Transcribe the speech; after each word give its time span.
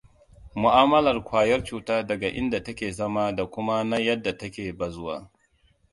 Mu’amalar 0.61 1.17
kwayar 1.27 1.61
cuta 1.67 2.07
daga 2.07 2.27
inda 2.31 2.63
take 2.65 2.91
zama 2.91 3.25
da 3.37 3.45
kuma 3.53 3.77
na 3.89 3.97
yadda 4.05 4.31
take 4.39 4.65
bazuwa. 4.79 5.17